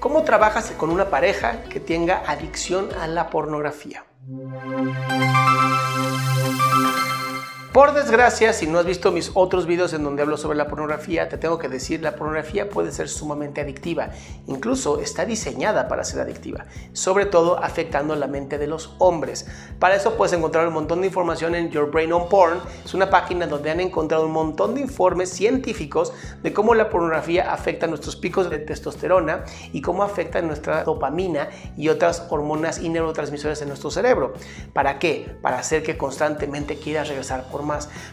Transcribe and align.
¿Cómo 0.00 0.22
trabajas 0.22 0.70
con 0.76 0.90
una 0.90 1.10
pareja 1.10 1.62
que 1.64 1.80
tenga 1.80 2.22
adicción 2.24 2.88
a 3.00 3.08
la 3.08 3.30
pornografía? 3.30 4.04
Por 7.78 7.94
desgracia, 7.94 8.52
si 8.52 8.66
no 8.66 8.80
has 8.80 8.86
visto 8.86 9.12
mis 9.12 9.30
otros 9.34 9.64
videos 9.64 9.92
en 9.92 10.02
donde 10.02 10.22
hablo 10.22 10.36
sobre 10.36 10.58
la 10.58 10.66
pornografía, 10.66 11.28
te 11.28 11.38
tengo 11.38 11.58
que 11.58 11.68
decir, 11.68 12.02
la 12.02 12.16
pornografía 12.16 12.68
puede 12.68 12.90
ser 12.90 13.08
sumamente 13.08 13.60
adictiva. 13.60 14.10
Incluso 14.48 14.98
está 14.98 15.24
diseñada 15.24 15.86
para 15.86 16.02
ser 16.02 16.20
adictiva, 16.20 16.66
sobre 16.92 17.24
todo 17.24 17.62
afectando 17.62 18.16
la 18.16 18.26
mente 18.26 18.58
de 18.58 18.66
los 18.66 18.96
hombres. 18.98 19.46
Para 19.78 19.94
eso 19.94 20.16
puedes 20.16 20.32
encontrar 20.32 20.66
un 20.66 20.74
montón 20.74 21.02
de 21.02 21.06
información 21.06 21.54
en 21.54 21.70
Your 21.70 21.88
Brain 21.88 22.12
on 22.12 22.28
Porn. 22.28 22.58
Es 22.84 22.94
una 22.94 23.10
página 23.10 23.46
donde 23.46 23.70
han 23.70 23.78
encontrado 23.78 24.26
un 24.26 24.32
montón 24.32 24.74
de 24.74 24.80
informes 24.80 25.30
científicos 25.30 26.12
de 26.42 26.52
cómo 26.52 26.74
la 26.74 26.90
pornografía 26.90 27.52
afecta 27.52 27.86
nuestros 27.86 28.16
picos 28.16 28.50
de 28.50 28.58
testosterona 28.58 29.44
y 29.72 29.82
cómo 29.82 30.02
afecta 30.02 30.42
nuestra 30.42 30.82
dopamina 30.82 31.48
y 31.76 31.90
otras 31.90 32.26
hormonas 32.28 32.80
y 32.80 32.88
neurotransmisores 32.88 33.62
en 33.62 33.68
nuestro 33.68 33.92
cerebro. 33.92 34.34
¿Para 34.72 34.98
qué? 34.98 35.32
Para 35.42 35.60
hacer 35.60 35.84
que 35.84 35.96
constantemente 35.96 36.76
quieras 36.76 37.06
regresar 37.06 37.44
por 37.52 37.67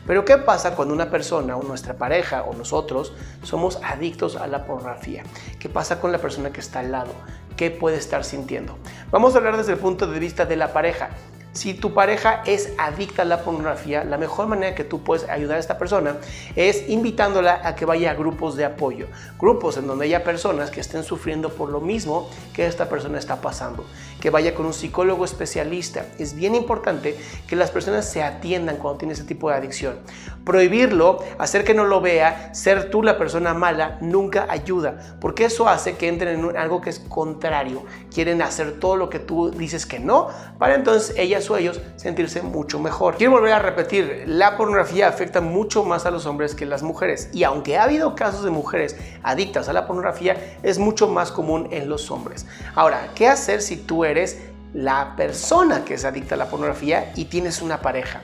Pero 0.05 0.25
¿qué 0.25 0.37
pasa 0.37 0.75
cuando 0.75 0.93
una 0.93 1.09
persona 1.09 1.57
o 1.57 1.63
nuestra 1.63 1.93
pareja 1.95 2.43
o 2.43 2.53
nosotros 2.53 3.13
somos 3.43 3.79
adictos 3.83 4.35
a 4.35 4.47
la 4.47 4.65
pornografía? 4.65 5.23
¿Qué 5.59 5.69
pasa 5.69 5.99
con 5.99 6.11
la 6.11 6.17
persona 6.17 6.51
que 6.51 6.59
está 6.59 6.79
al 6.79 6.91
lado? 6.91 7.13
¿Qué 7.55 7.71
puede 7.71 7.97
estar 7.97 8.23
sintiendo? 8.23 8.77
Vamos 9.11 9.33
a 9.33 9.37
hablar 9.37 9.57
desde 9.57 9.73
el 9.73 9.79
punto 9.79 10.07
de 10.07 10.19
vista 10.19 10.45
de 10.45 10.57
la 10.57 10.73
pareja. 10.73 11.09
Si 11.55 11.73
tu 11.73 11.93
pareja 11.93 12.43
es 12.45 12.73
adicta 12.77 13.21
a 13.21 13.25
la 13.25 13.39
pornografía, 13.41 14.03
la 14.03 14.17
mejor 14.17 14.47
manera 14.47 14.75
que 14.75 14.83
tú 14.83 15.05
puedes 15.05 15.27
ayudar 15.29 15.55
a 15.55 15.59
esta 15.61 15.77
persona 15.77 16.17
es 16.57 16.89
invitándola 16.89 17.61
a 17.63 17.75
que 17.75 17.85
vaya 17.85 18.11
a 18.11 18.13
grupos 18.13 18.57
de 18.57 18.65
apoyo, 18.65 19.07
grupos 19.39 19.77
en 19.77 19.87
donde 19.87 20.03
haya 20.03 20.25
personas 20.25 20.69
que 20.69 20.81
estén 20.81 21.05
sufriendo 21.05 21.47
por 21.47 21.69
lo 21.69 21.79
mismo 21.79 22.29
que 22.53 22.67
esta 22.67 22.89
persona 22.89 23.17
está 23.19 23.39
pasando, 23.39 23.85
que 24.19 24.29
vaya 24.29 24.53
con 24.53 24.65
un 24.65 24.73
psicólogo 24.73 25.23
especialista. 25.23 26.05
Es 26.19 26.35
bien 26.35 26.55
importante 26.55 27.17
que 27.47 27.55
las 27.55 27.71
personas 27.71 28.05
se 28.05 28.21
atiendan 28.21 28.75
cuando 28.75 28.97
tienen 28.97 29.13
ese 29.13 29.23
tipo 29.23 29.49
de 29.49 29.55
adicción. 29.55 29.99
Prohibirlo, 30.43 31.19
hacer 31.37 31.63
que 31.63 31.73
no 31.73 31.85
lo 31.85 32.01
vea, 32.01 32.53
ser 32.53 32.89
tú 32.89 33.01
la 33.01 33.17
persona 33.17 33.53
mala, 33.53 33.97
nunca 34.01 34.45
ayuda, 34.49 35.17
porque 35.21 35.45
eso 35.45 35.69
hace 35.69 35.95
que 35.95 36.09
entren 36.09 36.37
en 36.37 36.57
algo 36.57 36.81
que 36.81 36.89
es 36.89 36.99
contrario. 36.99 37.85
Quieren 38.13 38.41
hacer 38.41 38.77
todo 38.77 38.97
lo 38.97 39.09
que 39.09 39.19
tú 39.19 39.51
dices 39.51 39.85
que 39.85 39.99
no, 39.99 40.27
para 40.59 40.75
entonces 40.75 41.15
ellas 41.17 41.44
o 41.49 41.57
ellos 41.57 41.81
sentirse 41.95 42.41
mucho 42.41 42.79
mejor. 42.79 43.17
Quiero 43.17 43.33
volver 43.33 43.53
a 43.53 43.59
repetir, 43.59 44.23
la 44.27 44.57
pornografía 44.57 45.07
afecta 45.07 45.41
mucho 45.41 45.83
más 45.83 46.05
a 46.05 46.11
los 46.11 46.25
hombres 46.25 46.55
que 46.55 46.65
las 46.65 46.83
mujeres 46.83 47.29
y 47.33 47.43
aunque 47.43 47.77
ha 47.77 47.83
habido 47.83 48.15
casos 48.15 48.43
de 48.43 48.51
mujeres 48.51 48.95
adictas 49.23 49.69
a 49.69 49.73
la 49.73 49.87
pornografía, 49.87 50.57
es 50.63 50.79
mucho 50.79 51.07
más 51.07 51.31
común 51.31 51.67
en 51.71 51.89
los 51.89 52.11
hombres. 52.11 52.45
Ahora, 52.75 53.09
¿qué 53.15 53.27
hacer 53.27 53.61
si 53.61 53.77
tú 53.77 54.05
eres 54.05 54.39
la 54.73 55.15
persona 55.15 55.85
que 55.85 55.95
es 55.95 56.05
adicta 56.05 56.35
a 56.35 56.37
la 56.37 56.49
pornografía 56.49 57.11
y 57.15 57.25
tienes 57.25 57.61
una 57.61 57.81
pareja? 57.81 58.21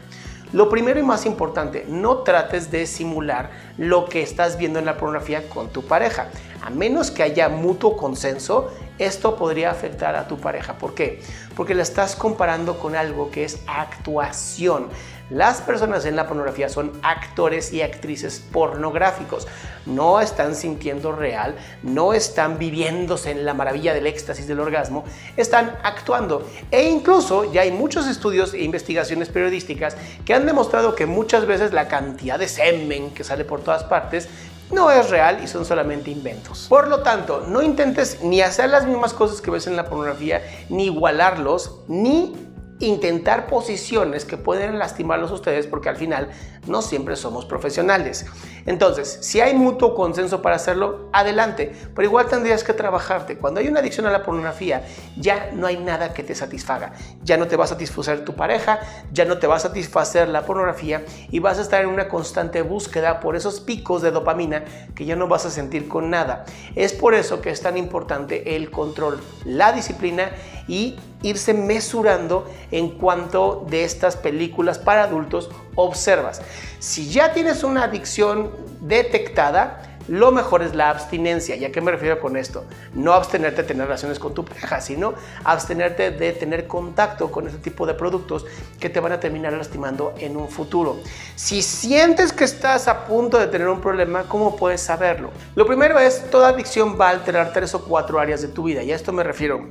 Lo 0.54 0.68
primero 0.68 1.00
y 1.00 1.04
más 1.04 1.26
importante, 1.26 1.86
no 1.88 2.20
trates 2.20 2.72
de 2.72 2.86
simular 2.86 3.52
lo 3.78 4.04
que 4.06 4.22
estás 4.22 4.58
viendo 4.58 4.80
en 4.80 4.86
la 4.86 4.98
pornografía 4.98 5.48
con 5.48 5.70
tu 5.70 5.86
pareja. 5.86 6.28
A 6.62 6.70
menos 6.70 7.10
que 7.10 7.24
haya 7.24 7.48
mutuo 7.48 7.96
consenso, 7.96 8.70
esto 9.00 9.38
podría 9.38 9.72
afectar 9.72 10.16
a 10.18 10.28
tu 10.28 10.38
pareja. 10.38 10.78
¿Por 10.78 10.94
qué? 10.94 11.22
Porque 11.56 11.74
la 11.74 11.84
estás 11.84 12.18
comparando 12.18 12.80
con 12.80 12.98
algo 12.98 13.32
que 13.32 13.46
es 13.46 13.60
actuación. 13.66 14.90
Las 15.32 15.62
personas 15.62 16.04
en 16.06 16.18
la 16.18 16.28
pornografía 16.28 16.68
son 16.68 16.92
actores 17.04 17.72
y 17.72 17.82
actrices 17.82 18.44
pornográficos. 18.52 19.48
No 19.86 20.20
están 20.20 20.56
sintiendo 20.56 21.14
real, 21.14 21.56
no 21.84 22.12
están 22.12 22.60
viviéndose 22.60 23.32
en 23.32 23.46
la 23.46 23.54
maravilla 23.54 23.94
del 23.94 24.08
éxtasis 24.08 24.46
del 24.46 24.60
orgasmo, 24.60 25.06
están 25.38 25.78
actuando. 25.84 26.46
E 26.70 26.84
incluso 26.84 27.50
ya 27.50 27.62
hay 27.62 27.72
muchos 27.72 28.08
estudios 28.08 28.54
e 28.54 28.64
investigaciones 28.64 29.30
periodísticas 29.30 29.96
que 30.26 30.34
han 30.34 30.46
demostrado 30.46 30.96
que 30.96 31.06
muchas 31.06 31.46
veces 31.46 31.72
la 31.72 31.88
cantidad 31.88 32.38
de 32.38 32.50
semen 32.50 33.12
que 33.12 33.24
sale 33.24 33.46
por 33.46 33.62
todas 33.62 33.86
partes 33.86 34.28
no 34.70 34.92
es 34.92 35.10
real 35.10 35.40
y 35.42 35.48
son 35.48 35.64
solamente 35.64 36.12
inventos. 36.12 36.66
Por 36.68 36.90
lo 36.90 37.04
tanto, 37.04 37.46
no 37.48 37.62
intentes 37.62 38.22
ni 38.22 38.42
hacer 38.42 38.70
las 38.70 38.86
mismas 38.86 39.14
cosas 39.14 39.40
que 39.40 39.50
ves 39.52 39.66
en 39.68 39.78
la 39.78 39.86
pornografía, 39.86 40.42
ni 40.70 40.88
igualarlos, 40.88 41.80
ni 41.88 42.51
intentar 42.82 43.48
posiciones 43.48 44.26
que 44.26 44.38
pueden 44.38 44.80
lastimarlos 44.80 45.32
ustedes 45.32 45.68
porque 45.68 45.90
al 45.90 45.96
final 45.96 46.30
no 46.68 46.82
siempre 46.82 47.16
somos 47.16 47.46
profesionales. 47.46 48.26
Entonces, 48.66 49.20
si 49.22 49.42
hay 49.42 49.56
mutuo 49.56 49.96
consenso 49.96 50.42
para 50.42 50.56
hacerlo, 50.56 51.10
adelante, 51.14 51.72
pero 51.96 52.08
igual 52.08 52.28
tendrías 52.28 52.64
que 52.64 52.74
trabajarte. 52.74 53.38
Cuando 53.38 53.60
hay 53.60 53.68
una 53.68 53.80
adicción 53.80 54.06
a 54.06 54.12
la 54.12 54.24
pornografía, 54.24 54.86
ya 55.18 55.52
no 55.54 55.68
hay 55.68 55.78
nada 55.78 56.14
que 56.14 56.24
te 56.24 56.36
satisfaga. 56.36 56.94
Ya 57.24 57.38
no 57.38 57.48
te 57.48 57.56
va 57.56 57.66
a 57.66 57.68
satisfacer 57.68 58.24
tu 58.26 58.36
pareja, 58.36 58.80
ya 59.12 59.26
no 59.26 59.38
te 59.40 59.48
va 59.48 59.56
a 59.56 59.60
satisfacer 59.60 60.30
la 60.30 60.46
pornografía 60.46 61.04
y 61.32 61.40
vas 61.40 61.58
a 61.58 61.62
estar 61.62 61.82
en 61.82 61.90
una 61.90 62.08
constante 62.08 62.62
búsqueda 62.62 63.20
por 63.20 63.36
esos 63.36 63.60
picos 63.60 64.02
de 64.02 64.12
dopamina 64.12 64.64
que 64.96 65.06
ya 65.06 65.16
no 65.16 65.28
vas 65.28 65.46
a 65.46 65.50
sentir 65.50 65.88
con 65.88 66.10
nada. 66.10 66.46
Es 66.76 66.94
por 66.94 67.14
eso 67.14 67.42
que 67.42 67.50
es 67.50 67.62
tan 67.62 67.78
importante 67.78 68.56
el 68.56 68.70
control, 68.70 69.20
la 69.46 69.72
disciplina 69.72 70.32
y 70.68 70.98
irse 71.24 71.54
mesurando 71.54 72.46
en 72.72 72.90
cuanto 72.90 73.66
de 73.70 73.84
estas 73.84 74.18
películas 74.18 74.80
para 74.80 75.04
adultos 75.04 75.50
observas. 75.76 76.42
Si 76.80 77.10
ya 77.10 77.34
tienes 77.34 77.64
una 77.64 77.84
adicción 77.84 78.52
detectada, 78.82 79.92
lo 80.08 80.32
mejor 80.32 80.62
es 80.62 80.76
la 80.76 80.90
abstinencia. 80.90 81.56
¿Y 81.56 81.66
a 81.66 81.72
qué 81.72 81.80
me 81.82 81.92
refiero 81.92 82.20
con 82.20 82.36
esto? 82.36 82.66
No 82.94 83.14
abstenerte 83.14 83.62
de 83.62 83.68
tener 83.68 83.86
relaciones 83.86 84.20
con 84.20 84.34
tu 84.34 84.44
pareja, 84.44 84.82
sino 84.82 85.14
abstenerte 85.44 86.12
de 86.12 86.34
tener 86.34 86.68
contacto 86.68 87.32
con 87.32 87.48
este 87.48 87.60
tipo 87.60 87.86
de 87.86 87.94
productos 87.94 88.46
que 88.80 88.90
te 88.90 89.00
van 89.00 89.12
a 89.12 89.20
terminar 89.20 89.54
lastimando 89.54 90.14
en 90.18 90.38
un 90.38 90.50
futuro. 90.50 91.00
Si 91.36 91.62
sientes 91.62 92.34
que 92.34 92.44
estás 92.44 92.88
a 92.88 93.06
punto 93.06 93.38
de 93.38 93.48
tener 93.48 93.68
un 93.68 93.82
problema, 93.82 94.24
¿cómo 94.24 94.56
puedes 94.56 94.82
saberlo? 94.82 95.32
Lo 95.56 95.66
primero 95.66 96.00
es, 96.00 96.30
toda 96.30 96.50
adicción 96.50 96.98
va 97.00 97.10
a 97.10 97.12
alterar 97.12 97.54
tres 97.54 97.74
o 97.76 97.84
cuatro 97.84 98.20
áreas 98.20 98.42
de 98.42 98.48
tu 98.48 98.64
vida. 98.64 98.84
Y 98.84 98.92
a 98.92 98.96
esto 98.96 99.14
me 99.14 99.24
refiero 99.24 99.70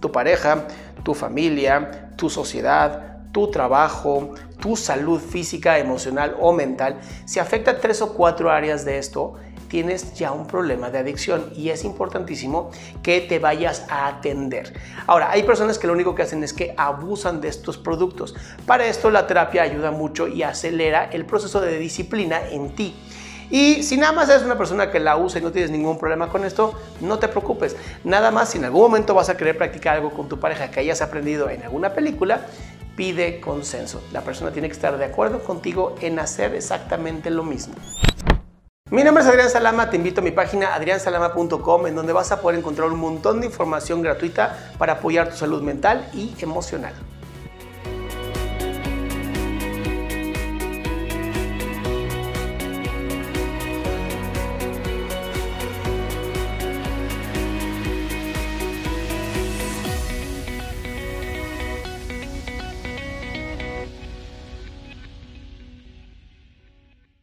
tu 0.00 0.12
pareja, 0.12 0.66
tu 1.02 1.14
familia, 1.14 2.09
tu 2.20 2.28
sociedad, 2.28 3.16
tu 3.32 3.50
trabajo, 3.50 4.34
tu 4.60 4.76
salud 4.76 5.18
física, 5.18 5.78
emocional 5.78 6.36
o 6.38 6.52
mental, 6.52 7.00
si 7.24 7.38
afecta 7.38 7.80
tres 7.80 8.02
o 8.02 8.12
cuatro 8.12 8.50
áreas 8.50 8.84
de 8.84 8.98
esto, 8.98 9.36
tienes 9.68 10.12
ya 10.14 10.32
un 10.32 10.46
problema 10.46 10.90
de 10.90 10.98
adicción 10.98 11.50
y 11.56 11.70
es 11.70 11.84
importantísimo 11.84 12.70
que 13.02 13.22
te 13.22 13.38
vayas 13.38 13.86
a 13.88 14.08
atender. 14.08 14.74
Ahora, 15.06 15.30
hay 15.30 15.44
personas 15.44 15.78
que 15.78 15.86
lo 15.86 15.94
único 15.94 16.14
que 16.14 16.22
hacen 16.22 16.44
es 16.44 16.52
que 16.52 16.74
abusan 16.76 17.40
de 17.40 17.48
estos 17.48 17.78
productos. 17.78 18.34
Para 18.66 18.86
esto 18.86 19.10
la 19.10 19.26
terapia 19.26 19.62
ayuda 19.62 19.92
mucho 19.92 20.28
y 20.28 20.42
acelera 20.42 21.04
el 21.04 21.24
proceso 21.24 21.60
de 21.62 21.78
disciplina 21.78 22.40
en 22.50 22.74
ti. 22.74 22.94
Y 23.50 23.82
si 23.82 23.96
nada 23.96 24.12
más 24.12 24.28
eres 24.28 24.42
una 24.42 24.56
persona 24.56 24.90
que 24.90 25.00
la 25.00 25.16
usa 25.16 25.40
y 25.40 25.42
no 25.42 25.50
tienes 25.50 25.70
ningún 25.70 25.98
problema 25.98 26.28
con 26.28 26.44
esto, 26.44 26.74
no 27.00 27.18
te 27.18 27.26
preocupes. 27.28 27.76
Nada 28.04 28.30
más 28.30 28.50
si 28.50 28.58
en 28.58 28.64
algún 28.64 28.82
momento 28.82 29.12
vas 29.12 29.28
a 29.28 29.36
querer 29.36 29.58
practicar 29.58 29.96
algo 29.96 30.10
con 30.10 30.28
tu 30.28 30.38
pareja 30.38 30.70
que 30.70 30.80
hayas 30.80 31.02
aprendido 31.02 31.50
en 31.50 31.62
alguna 31.62 31.92
película, 31.92 32.46
pide 32.96 33.40
consenso. 33.40 34.02
La 34.12 34.20
persona 34.20 34.52
tiene 34.52 34.68
que 34.68 34.74
estar 34.74 34.96
de 34.96 35.04
acuerdo 35.04 35.42
contigo 35.42 35.96
en 36.00 36.18
hacer 36.20 36.54
exactamente 36.54 37.30
lo 37.30 37.42
mismo. 37.42 37.74
Mi 38.90 39.04
nombre 39.04 39.22
es 39.22 39.28
Adrián 39.28 39.50
Salama, 39.50 39.88
te 39.88 39.96
invito 39.96 40.20
a 40.20 40.24
mi 40.24 40.32
página 40.32 40.74
adriansalama.com 40.74 41.86
en 41.86 41.94
donde 41.94 42.12
vas 42.12 42.32
a 42.32 42.40
poder 42.40 42.58
encontrar 42.58 42.90
un 42.90 42.98
montón 42.98 43.40
de 43.40 43.46
información 43.46 44.02
gratuita 44.02 44.72
para 44.78 44.94
apoyar 44.94 45.30
tu 45.30 45.36
salud 45.36 45.62
mental 45.62 46.08
y 46.12 46.34
emocional. 46.40 46.92